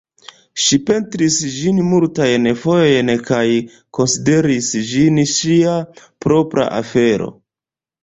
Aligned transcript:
Ŝi 0.61 0.77
pentris 0.85 1.37
ĝin 1.57 1.81
multajn 1.89 2.49
fojojn 2.63 3.13
kaj 3.29 3.43
konsideris 4.01 4.73
ĝin 4.95 5.23
ŝia 5.37 5.79
propra 6.27 6.71
afero. 6.85 7.35